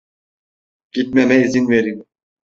[0.91, 2.03] Gitmeme izin verin.